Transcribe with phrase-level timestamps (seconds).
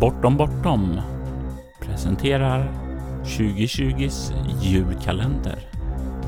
[0.00, 1.00] Bortom Bortom
[1.80, 2.72] presenterar
[3.24, 5.58] 2020s julkalender,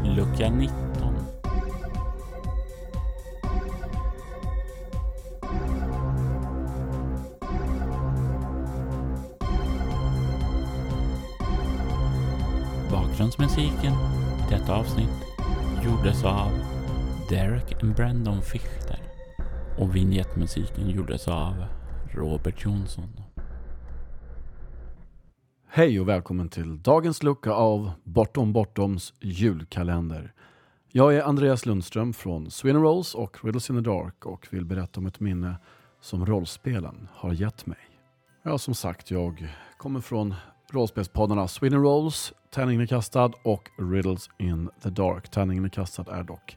[0.04, 0.72] lucka 19.
[12.90, 15.08] Bakgrundsmusiken i detta avsnitt
[15.84, 16.50] gjordes av
[17.28, 18.98] Derek and Brandon Fichter
[19.78, 21.64] och vignettmusiken gjordes av
[22.14, 23.21] Robert Jonsson.
[25.74, 30.32] Hej och välkommen till dagens lucka av Bortom Bortoms julkalender.
[30.88, 35.00] Jag är Andreas Lundström från Sweden Rolls och Riddles in the Dark och vill berätta
[35.00, 35.56] om ett minne
[36.00, 37.78] som rollspelen har gett mig.
[38.42, 40.34] Ja, som sagt, jag kommer från
[40.72, 45.30] rollspelspoddarna Sweden Rolls, Tärningen är kastad och Riddles in the Dark.
[45.30, 46.56] Tärningen är kastad är dock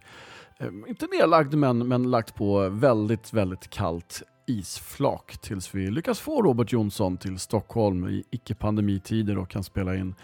[0.58, 6.42] eh, inte nedlagd men, men lagt på väldigt, väldigt kallt isflak tills vi lyckas få
[6.42, 10.16] Robert Jonsson till Stockholm i icke-pandemitider och kan spela in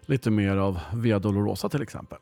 [0.00, 2.18] lite mer av Via Dolorosa till exempel.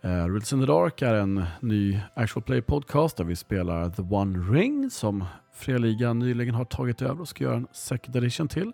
[0.00, 3.90] Eh, uh, Riddles in the Dark är en ny actual play podcast där vi spelar
[3.90, 8.48] The One Ring som Freliga nyligen har tagit över och ska göra en second edition
[8.48, 8.72] till.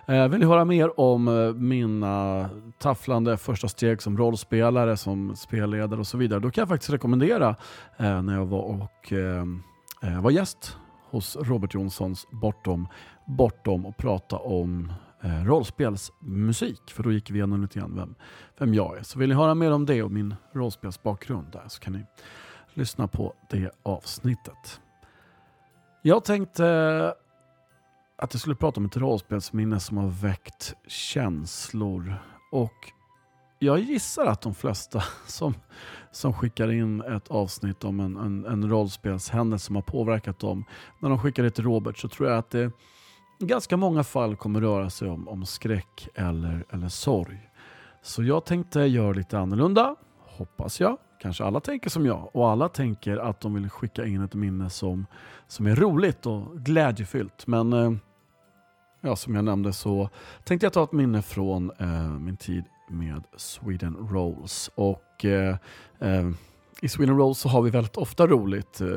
[0.06, 6.00] Ehm, vill ni höra mer om eh, mina tafflande första steg som rollspelare, som spelledare
[6.00, 7.56] och så vidare, då kan jag faktiskt rekommendera
[7.96, 9.62] eh, när jag var och ehm,
[10.02, 10.76] eh, var gäst
[11.10, 12.88] hos Robert Jonssons Bortom,
[13.26, 16.90] Bortom och prata om eh, rollspelsmusik.
[16.90, 18.14] För då gick vi igenom lite grann vem,
[18.58, 19.02] vem jag är.
[19.02, 22.04] Så vill ni höra mer om det och min rollspelsbakgrund där så kan ni
[22.74, 24.80] lyssna på det avsnittet.
[26.02, 26.64] Jag tänkte
[28.16, 32.14] att jag skulle prata om ett rollspelsminne som har väckt känslor.
[32.52, 32.92] Och
[33.58, 35.54] jag gissar att de flesta som,
[36.12, 40.64] som skickar in ett avsnitt om en, en, en rollspelshändelse som har påverkat dem,
[40.98, 42.72] när de skickar det till Robert så tror jag att det
[43.38, 47.50] ganska många fall kommer röra sig om, om skräck eller, eller sorg.
[48.02, 50.96] Så jag tänkte göra lite annorlunda, hoppas jag.
[51.20, 54.70] Kanske alla tänker som jag och alla tänker att de vill skicka in ett minne
[54.70, 55.06] som,
[55.46, 57.46] som är roligt och glädjefyllt.
[57.46, 57.92] Men eh,
[59.00, 60.08] ja, som jag nämnde så
[60.44, 64.70] tänkte jag ta ett minne från eh, min tid med Sweden Rolls.
[64.74, 65.56] Och eh,
[65.98, 66.30] eh
[66.80, 68.80] i Sweden Rolls så har vi väldigt ofta roligt.
[68.80, 68.88] Eh,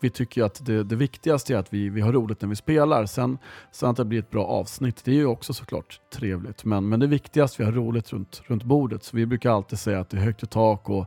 [0.00, 3.06] vi tycker att det, det viktigaste är att vi, vi har roligt när vi spelar.
[3.06, 3.38] Sen,
[3.70, 6.64] sen att det blir ett bra avsnitt, det är ju också såklart trevligt.
[6.64, 9.04] Men, men det viktigaste är att vi har roligt runt, runt bordet.
[9.04, 11.06] Så vi brukar alltid säga att det är högt i tak och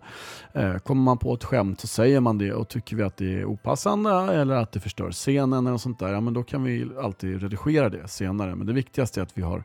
[0.53, 3.33] eh, kommer man på ett skämt så säger man det och tycker vi att det
[3.39, 6.89] är opassande eller att det förstör scenen eller sånt där, ja, men då kan vi
[7.01, 8.55] alltid redigera det senare.
[8.55, 9.63] Men det viktigaste är att vi har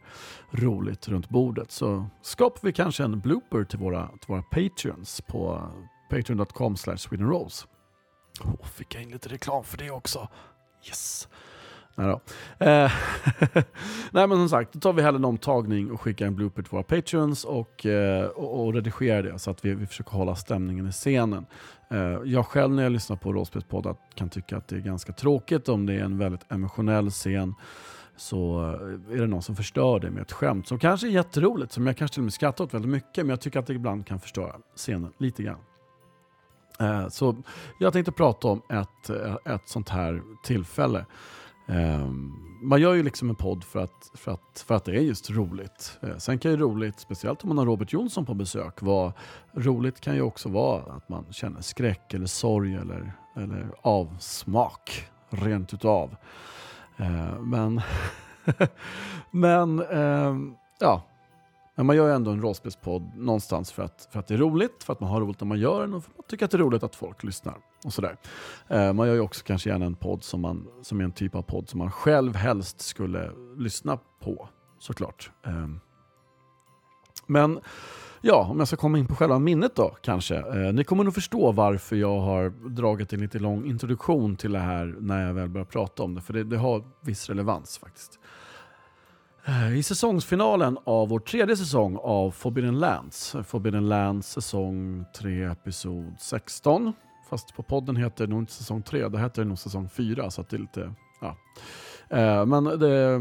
[0.50, 1.70] roligt runt bordet.
[1.70, 5.62] Så skapar vi kanske en blooper till våra, till våra patreons på
[6.10, 7.66] patreon.com swedenrose.
[8.40, 10.28] Oh, fick jag in lite reklam för det också.
[10.86, 11.28] Yes!
[11.98, 12.20] Nej.
[12.58, 12.92] Eh,
[14.10, 16.70] Nej men som sagt, då tar vi hellre en omtagning och skickar en blooper till
[16.70, 20.88] våra patreons och, eh, och, och redigerar det så att vi, vi försöker hålla stämningen
[20.88, 21.46] i scenen.
[21.90, 25.68] Eh, jag själv när jag lyssnar på rollspelspoddar kan tycka att det är ganska tråkigt
[25.68, 27.54] om det är en väldigt emotionell scen
[28.16, 28.60] så
[29.10, 31.96] är det någon som förstör det med ett skämt som kanske är jätteroligt, som jag
[31.96, 34.20] kanske till och med skrattar åt väldigt mycket, men jag tycker att det ibland kan
[34.20, 35.58] förstöra scenen lite grann.
[36.80, 37.36] Eh, så
[37.78, 41.04] jag tänkte prata om ett, eh, ett sånt här tillfälle.
[41.68, 45.00] Ehm, man gör ju liksom en podd för att, för att, för att det är
[45.00, 45.98] just roligt.
[46.02, 49.12] Eh, sen kan ju roligt, speciellt om man har Robert Jonsson på besök, vara,
[49.52, 55.74] roligt kan ju också vara att man känner skräck eller sorg eller, eller avsmak rent
[55.74, 56.16] utav.
[56.96, 57.80] Eh, men,
[59.30, 61.02] men ehm, ja,
[61.78, 64.84] men man gör ju ändå en rollspelspodd någonstans för att, för att det är roligt,
[64.84, 66.50] för att man har roligt när man gör den och för att man tycker att
[66.50, 67.56] det är roligt att folk lyssnar.
[67.84, 68.16] och sådär.
[68.68, 71.34] Eh, man gör ju också kanske gärna en podd som, man, som är en typ
[71.34, 74.48] av podd som man själv helst skulle lyssna på,
[74.78, 75.30] såklart.
[75.46, 75.68] Eh,
[77.26, 77.60] men
[78.20, 80.36] ja, om jag ska komma in på själva minnet då kanske.
[80.36, 84.58] Eh, ni kommer nog förstå varför jag har dragit en lite lång introduktion till det
[84.58, 88.18] här när jag väl börjar prata om det, för det, det har viss relevans faktiskt.
[89.48, 96.14] Eh, I säsongsfinalen av vår tredje säsong av Forbidden Lands, Forbidden Lands säsong 3 episod
[96.18, 96.92] 16,
[97.30, 100.40] fast på podden heter det nog inte säsong 3, det heter nog säsong 4 så
[100.40, 101.36] att det är lite, ja.
[102.16, 103.20] Eh, men det, eh,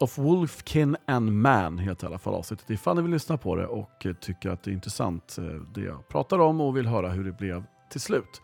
[0.00, 3.66] Of Wolfkin and Man heter i alla fall avsnittet ifall ni vill lyssna på det
[3.66, 5.36] och tycker att det är intressant
[5.74, 8.42] det jag pratar om och vill höra hur det blev till slut.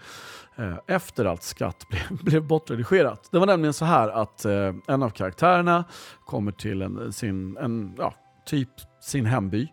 [0.56, 3.28] Eh, efter att skatt blev, blev bortredigerat.
[3.30, 5.84] Det var nämligen så här att eh, en av karaktärerna
[6.24, 8.14] kommer till en, sin, en, ja,
[8.46, 8.70] typ
[9.00, 9.72] sin hemby,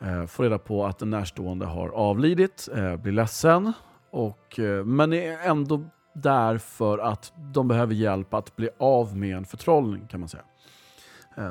[0.00, 2.68] eh, får reda på att en närstående har avlidit,
[2.98, 3.72] blir ledsen,
[4.10, 5.84] och, men är ändå
[6.14, 10.44] där för att de behöver hjälp att bli av med en förtrollning kan man säga.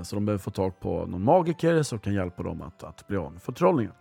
[0.04, 3.18] Så de behöver få tag på någon magiker som kan hjälpa dem att, att bli
[3.18, 3.94] av med förtrollningen.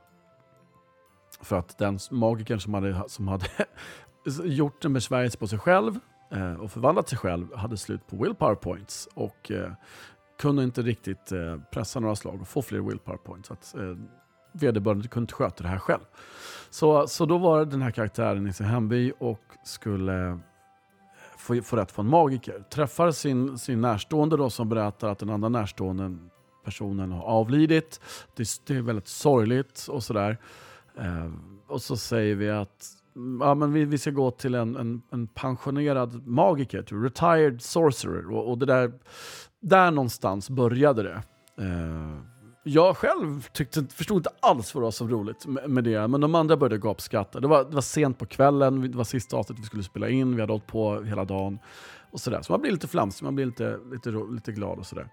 [1.42, 3.46] För att den magikern som hade, som hade
[4.44, 5.98] gjort en besvärjelse på sig själv
[6.30, 9.72] eh, och förvandlat sig själv hade slut på willpower points och eh,
[10.40, 13.48] kunde inte riktigt eh, pressa några slag och få fler willpower points.
[13.48, 13.96] Så att, eh,
[14.52, 16.04] vederbörande kunde inte sköta det här själv.
[16.70, 20.36] Så, så då var den här karaktären i sin hemby och skulle eh,
[21.36, 22.64] få, få rätt på en magiker.
[22.70, 26.16] Träffar sin, sin närstående då som berättar att den andra närstående
[26.64, 28.00] personen har avlidit.
[28.36, 30.38] Det, det är väldigt sorgligt och sådär.
[30.98, 31.30] Eh,
[31.68, 33.00] och så säger vi att
[33.40, 38.30] ja, men vi, vi ska gå till en, en, en pensionerad magiker, till retired sorcerer.
[38.32, 38.92] Och, och, det där,
[39.60, 41.22] där någonstans började det.
[41.64, 42.18] Eh,
[42.62, 46.20] jag själv tyckte, förstod inte alls vad det var så roligt med, med det, men
[46.20, 47.40] de andra började gapskratta.
[47.40, 50.34] Det var, det var sent på kvällen, det var sista avsnittet vi skulle spela in,
[50.34, 51.58] vi hade hållit på hela dagen.
[52.10, 52.42] och sådär.
[52.42, 55.08] Så man blir lite flamsig, man blir lite, lite, lite glad och sådär.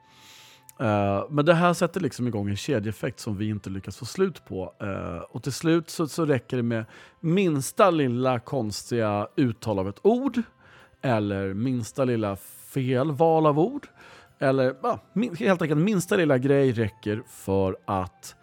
[0.82, 4.46] Uh, men det här sätter liksom igång en kedjeeffekt som vi inte lyckas få slut
[4.46, 4.74] på.
[4.84, 6.86] Uh, och till slut så, så räcker det med
[7.20, 10.42] minsta lilla konstiga uttal av ett ord,
[11.02, 12.36] eller minsta lilla
[12.74, 13.88] fel val av ord,
[14.40, 15.00] eller ja,
[15.40, 18.36] helt enkelt minsta lilla grej räcker för att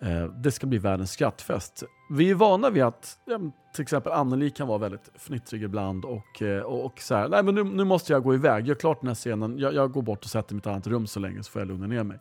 [0.00, 1.82] Eh, det ska bli världens skrattfest.
[2.10, 3.38] Vi är vana vid att ja,
[3.74, 7.42] till exempel Anneli kan vara väldigt fnittrig ibland och, eh, och, och så här, nej
[7.42, 10.02] men nu, nu, måste jag gå iväg, gör klart den här scenen, jag, jag går
[10.02, 12.02] bort och sätter mig i ett annat rum så länge så får jag lugna ner
[12.02, 12.18] mig.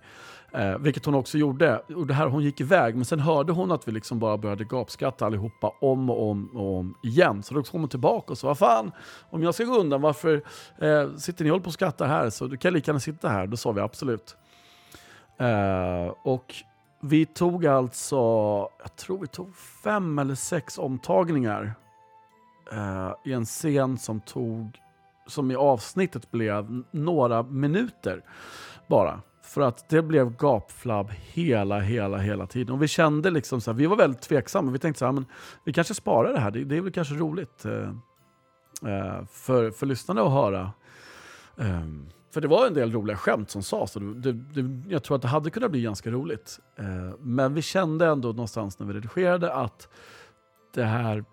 [0.51, 1.79] Eh, vilket hon också gjorde.
[1.79, 4.63] Och det här, hon gick iväg, men sen hörde hon att vi liksom bara började
[4.63, 7.43] gapskratta allihopa om och om och om igen.
[7.43, 8.91] Så då kom hon tillbaka och sa, vad fan,
[9.29, 10.41] om jag ska gå undan, varför
[10.77, 12.29] eh, sitter ni och håller på och skrattar här?
[12.29, 13.47] Så du kan lika gärna sitta här.
[13.47, 14.35] Då sa vi absolut.
[15.37, 16.53] Eh, och
[17.05, 18.15] vi tog alltså,
[18.79, 21.73] jag tror vi tog fem eller sex omtagningar
[22.71, 24.77] eh, i en scen som tog,
[25.27, 28.23] som i avsnittet blev några minuter
[28.87, 29.21] bara.
[29.41, 32.75] För att det blev gapflabb hela, hela, hela tiden.
[32.75, 34.71] Och vi kände liksom så här, vi var väldigt tveksamma.
[34.71, 35.25] Vi tänkte så här, men
[35.63, 36.51] vi kanske sparar det här.
[36.51, 37.89] Det, det är väl kanske roligt eh,
[38.91, 40.71] eh för, för lyssnarna att höra.
[41.57, 41.85] Eh,
[42.33, 43.93] för det var en del roliga skämt som sades.
[43.93, 46.59] Det, det, jag tror att det hade kunnat bli ganska roligt.
[46.75, 49.89] Eh, men vi kände ändå någonstans när vi redigerade att
[50.73, 51.25] det här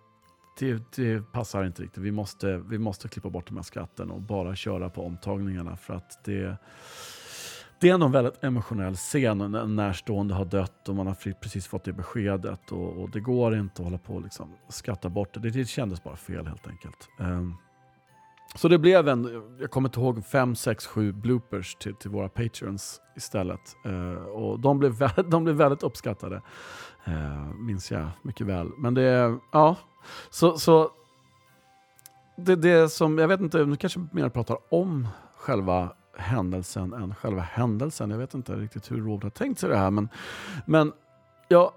[0.58, 2.02] det, det, passar inte riktigt.
[2.02, 5.76] Vi måste, vi måste klippa bort de här skratten och bara köra på omtagningarna.
[5.76, 6.56] För att det,
[7.80, 11.66] det är en väldigt emotionell scen när en närstående har dött och man har precis
[11.66, 12.72] fått det beskedet.
[12.72, 15.50] Och, och det går inte att hålla på och liksom skratta bort det.
[15.50, 15.68] det.
[15.68, 17.08] kändes bara fel helt enkelt.
[17.18, 17.56] Um,
[18.54, 22.28] så det blev en, jag kommer inte ihåg, 5, 6, 7 bloopers till, till våra
[22.28, 23.76] patreons istället.
[23.86, 26.42] Uh, och de blev, väldigt, de blev väldigt uppskattade,
[27.08, 28.70] uh, minns jag mycket väl.
[28.78, 29.76] Men det, ja,
[30.30, 30.90] så, så
[32.36, 37.40] det, det som, jag vet inte, nu kanske mer pratar om själva händelsen än själva
[37.40, 38.10] händelsen.
[38.10, 40.08] Jag vet inte riktigt hur Robert har tänkt sig det här, men,
[40.66, 40.92] men
[41.48, 41.72] jag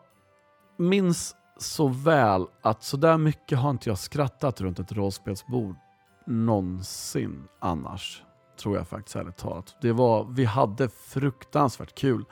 [0.77, 5.75] minns så väl att så där mycket har inte jag skrattat runt ett rollspelsbord
[6.25, 8.23] någonsin annars.
[8.57, 9.75] Tror jag faktiskt ärligt talat.
[9.81, 12.25] Det var, vi hade fruktansvärt kul.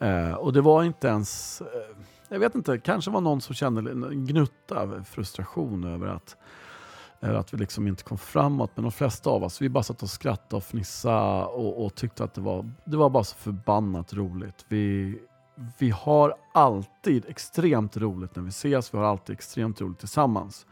[0.00, 1.96] Eh, och det var inte ens, eh,
[2.28, 6.36] jag vet inte, kanske var någon som kände en gnutta frustration över att
[7.20, 8.70] att vi liksom inte kom framåt.
[8.74, 12.24] Men de flesta av oss, vi bara satt och skrattade och fnissade och, och tyckte
[12.24, 14.64] att det var, det var bara så förbannat roligt.
[14.68, 15.18] Vi,
[15.78, 20.66] vi har alltid extremt roligt när vi ses, vi har alltid extremt roligt tillsammans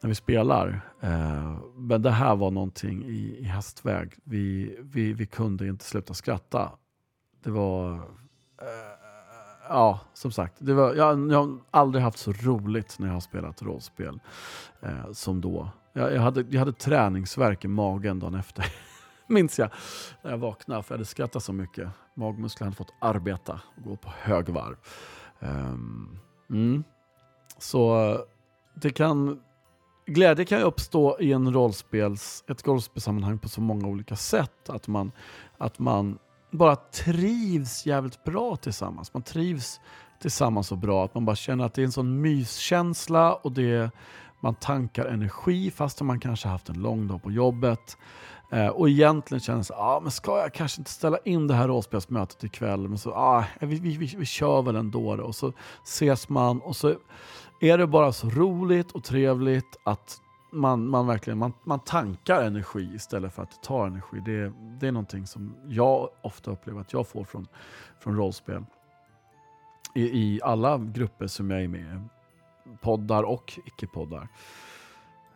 [0.00, 0.80] när vi spelar.
[1.00, 4.14] Eh, men det här var någonting i, i hästväg.
[4.24, 6.72] Vi, vi, vi kunde inte sluta skratta.
[7.44, 7.92] Det var...
[7.92, 8.98] Eh,
[9.68, 10.54] ja, som sagt.
[10.58, 14.20] Det var, jag, jag har aldrig haft så roligt när jag har spelat rollspel
[14.80, 15.70] eh, som då.
[15.92, 18.64] Jag, jag, hade, jag hade träningsverk i magen dagen efter.
[19.26, 19.70] Minns jag.
[20.22, 21.88] När jag vaknade för jag hade skrattat så mycket.
[22.14, 24.76] Magmusklerna hade fått arbeta och gå på högvarv.
[25.40, 26.18] Um,
[26.50, 26.84] mm.
[27.58, 28.18] Så eh,
[28.74, 29.40] det kan
[30.08, 34.70] glädje kan ju uppstå i en rollspels, ett rollspelssammanhang på så många olika sätt.
[34.70, 35.12] Att man,
[35.58, 36.18] att man
[36.50, 39.14] bara trivs jävligt bra tillsammans.
[39.14, 39.80] Man trivs
[40.20, 43.90] tillsammans så bra att man bara känner att det är en sån myskänsla och det,
[44.40, 47.96] man tankar energi fastän man kanske haft en lång dag på jobbet.
[48.50, 51.68] Eh, och egentligen känns det, ah, men ska jag kanske inte ställa in det här
[51.68, 52.88] rollspelsmötet ikväll?
[52.88, 55.24] Men så, ah, eh, vi, vi, vi, vi kör väl ändå då.
[55.24, 55.52] Och så
[55.84, 56.94] ses man och så
[57.60, 60.20] är det bara så roligt och trevligt att
[60.52, 64.20] man, man verkligen man, man tankar energi istället för att ta energi.
[64.24, 67.46] Det, det är någonting som jag ofta upplever att jag får från,
[68.00, 68.64] från rollspel.
[69.94, 72.08] I, I alla grupper som jag är med i.
[72.80, 74.28] Poddar och icke-poddar.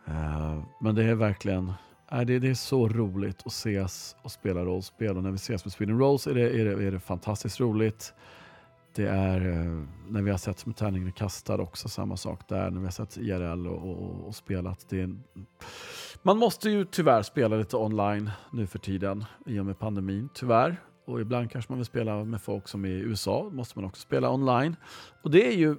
[0.07, 1.73] Uh, men det är verkligen
[2.13, 5.65] Äh, det, det är så roligt att ses och spela rollspel och när vi ses
[5.65, 8.13] med Sweden Rolls är det, är det, är det fantastiskt roligt.
[8.95, 12.79] Det är eh, när vi har sett med tärningen kastad också samma sak där, när
[12.79, 14.85] vi har sett IRL och, och, och spelat.
[14.89, 15.15] Det är,
[16.21, 20.81] man måste ju tyvärr spela lite online nu för tiden i och med pandemin, tyvärr.
[21.05, 24.01] Och ibland kanske man vill spela med folk som är i USA, måste man också
[24.01, 24.75] spela online.
[25.21, 25.75] Och det är ju,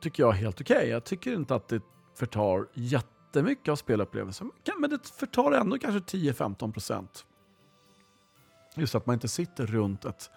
[0.00, 0.76] tycker jag, helt okej.
[0.76, 0.88] Okay.
[0.88, 1.82] Jag tycker inte att det
[2.14, 4.50] förtar jätte jättemycket av spelupplevelsen.
[4.78, 7.26] Men det förtar ändå kanske 10-15 procent.
[8.76, 10.30] Just att man inte sitter runt ett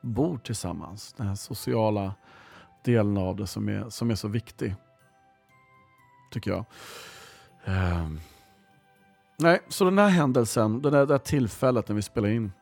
[0.00, 1.12] bord tillsammans.
[1.12, 2.14] Den här sociala
[2.84, 4.74] delen av det som är, som är så viktig.
[6.30, 6.64] Tycker jag.
[7.64, 8.20] Um,
[9.38, 12.52] nej, så den här händelsen, det där, det där tillfället när vi spelar in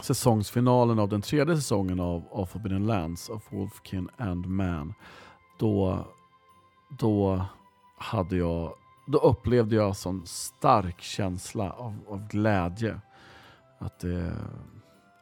[0.00, 4.94] säsongsfinalen av den tredje säsongen av, av Forbidden Lands of Wolfkin and Man.
[5.58, 6.04] Då,
[6.98, 7.44] då
[7.98, 8.74] hade jag
[9.10, 13.00] då upplevde jag en sån stark känsla av, av glädje.
[13.78, 14.32] Att det,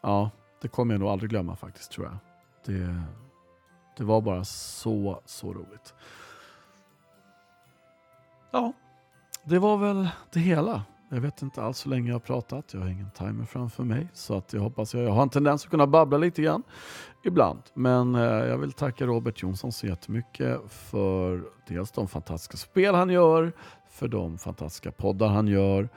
[0.00, 2.16] ja, det kommer jag nog aldrig glömma faktiskt tror jag.
[2.64, 3.02] Det,
[3.96, 5.94] det var bara så, så roligt.
[8.50, 8.72] Ja,
[9.44, 10.84] det var väl det hela.
[11.08, 12.74] Jag vet inte alls hur länge jag har pratat.
[12.74, 14.08] Jag har ingen timer framför mig.
[14.12, 16.62] Så att jag hoppas jag, jag har en tendens att kunna babbla lite grann
[17.24, 17.62] ibland.
[17.74, 23.10] Men eh, jag vill tacka Robert Jonsson så jättemycket för dels de fantastiska spel han
[23.10, 23.52] gör,
[23.90, 25.88] för de fantastiska poddar han gör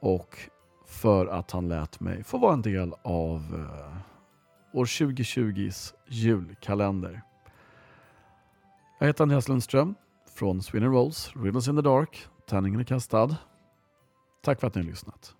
[0.00, 0.38] och
[0.86, 7.22] för att han lät mig få vara en del av eh, år 2020s julkalender.
[8.98, 9.94] Jag heter Andreas Lundström
[10.34, 13.36] från Sweden Rolls, Riddles in the Dark, Tärningen är kastad.
[14.48, 15.34] Tack för att ni har lyssnat.